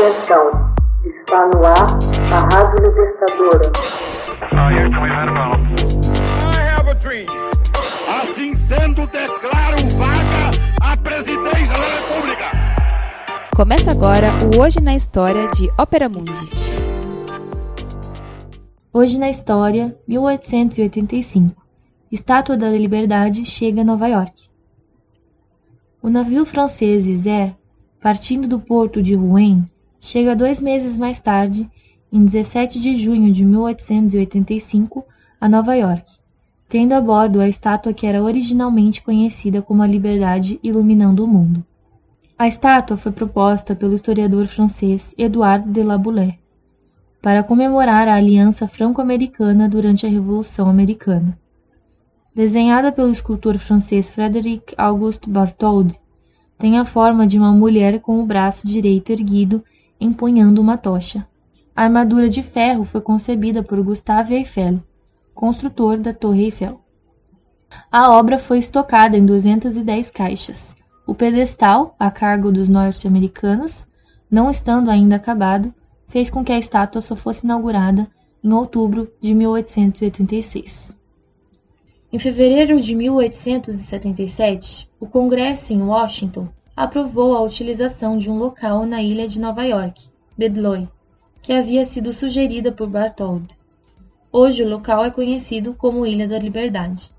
[0.00, 0.50] Atenção,
[1.04, 1.98] está no ar
[2.32, 3.70] a Rádio Libertadora.
[8.08, 10.50] Assim sendo, declaro vaga
[10.80, 12.44] a presidência da República.
[13.54, 16.48] Começa agora o Hoje na História de Ópera Mundi.
[18.94, 21.62] Hoje na História, 1885.
[22.10, 24.48] Estátua da Liberdade chega a Nova York.
[26.00, 27.54] O navio francês Isère,
[28.00, 29.66] partindo do porto de Rouen,
[30.00, 31.70] chega dois meses mais tarde,
[32.10, 35.04] em 17 de junho de 1885,
[35.40, 36.10] a Nova York,
[36.68, 41.64] tendo a bordo a estátua que era originalmente conhecida como a Liberdade iluminando o mundo.
[42.38, 46.38] A estátua foi proposta pelo historiador francês Edouard de La Boulaye,
[47.20, 51.38] para comemorar a aliança franco-americana durante a Revolução Americana.
[52.34, 56.00] Desenhada pelo escultor francês Frédéric Auguste Bartholdi,
[56.58, 59.62] tem a forma de uma mulher com o braço direito erguido
[60.00, 61.26] empunhando uma tocha.
[61.76, 64.82] A armadura de ferro foi concebida por Gustave Eiffel,
[65.34, 66.80] construtor da Torre Eiffel.
[67.90, 70.74] A obra foi estocada em 210 caixas.
[71.06, 73.86] O pedestal, a cargo dos norte-americanos,
[74.30, 75.74] não estando ainda acabado,
[76.06, 78.08] fez com que a estátua só fosse inaugurada
[78.42, 80.96] em outubro de 1886.
[82.12, 86.48] Em fevereiro de 1877, o Congresso em Washington
[86.80, 90.88] aprovou a utilização de um local na ilha de Nova York, Bedloe,
[91.42, 93.54] que havia sido sugerida por Barthold.
[94.32, 97.12] Hoje o local é conhecido como Ilha da Liberdade.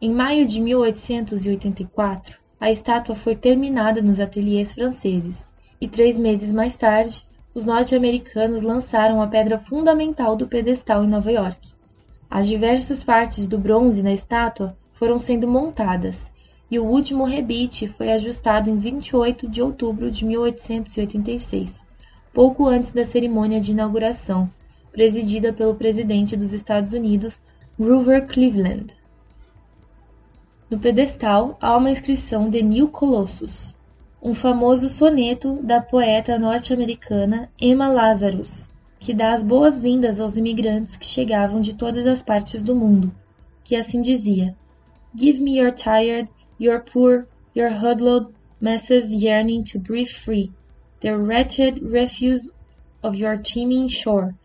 [0.00, 6.76] Em maio de 1884, a estátua foi terminada nos ateliês franceses, e três meses mais
[6.76, 11.72] tarde, os norte-americanos lançaram a pedra fundamental do pedestal em Nova York.
[12.30, 16.31] As diversas partes do bronze na estátua foram sendo montadas,
[16.72, 21.86] e o último rebite foi ajustado em 28 de outubro de 1886,
[22.32, 24.50] pouco antes da cerimônia de inauguração,
[24.90, 27.38] presidida pelo presidente dos Estados Unidos,
[27.78, 28.86] Grover Cleveland.
[30.70, 33.74] No pedestal há uma inscrição de New Colossus,
[34.22, 41.04] um famoso soneto da poeta norte-americana Emma Lazarus, que dá as boas-vindas aos imigrantes que
[41.04, 43.12] chegavam de todas as partes do mundo,
[43.62, 44.56] que assim dizia:
[45.14, 46.30] Give me your tired,
[46.62, 50.52] your poor, your huddled masses yearning to breathe free,
[51.00, 52.52] the wretched refuse
[53.02, 54.36] of your teeming shore.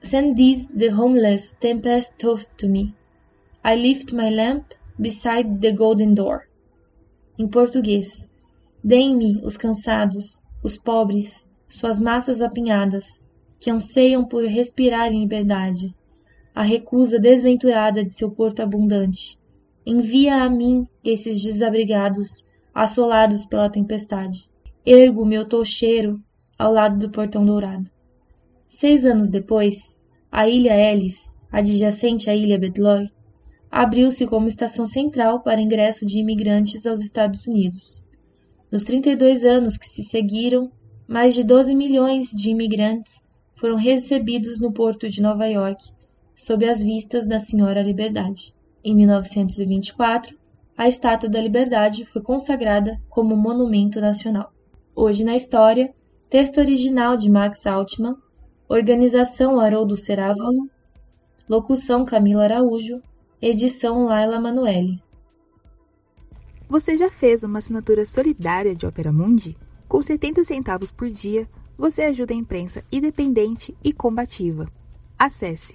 [0.00, 2.94] Send these, the homeless, tempest tossed to me.
[3.64, 6.46] I lift my lamp beside the golden door.
[7.36, 8.28] Em português,
[8.84, 13.20] deem-me os cansados, os pobres, suas massas apinhadas,
[13.58, 15.92] que anseiam por respirar em liberdade,
[16.54, 19.36] a recusa desventurada de seu porto abundante.
[19.86, 22.42] Envia a mim esses desabrigados,
[22.74, 24.48] assolados pela tempestade.
[24.84, 26.22] Ergo meu tocheiro
[26.58, 27.90] ao lado do portão dourado.
[28.66, 29.94] Seis anos depois,
[30.32, 33.10] a ilha Ellis, adjacente à ilha Bedloe,
[33.70, 38.06] abriu-se como estação central para ingresso de imigrantes aos Estados Unidos.
[38.72, 40.72] Nos 32 anos que se seguiram,
[41.06, 43.22] mais de 12 milhões de imigrantes
[43.54, 45.92] foram recebidos no porto de Nova York,
[46.34, 48.54] sob as vistas da Senhora Liberdade.
[48.86, 50.36] Em 1924,
[50.76, 54.52] a Estátua da Liberdade foi consagrada como monumento nacional.
[54.94, 55.94] Hoje na história,
[56.28, 58.14] texto original de Max Altman,
[58.68, 60.68] organização Haroldo Cerávalo,
[61.48, 63.00] locução Camila Araújo,
[63.40, 65.02] edição Laila Manuelle.
[66.68, 69.56] Você já fez uma assinatura solidária de Opera Mundi?
[69.88, 74.68] Com 70 centavos por dia, você ajuda a imprensa independente e combativa.
[75.18, 75.74] Acesse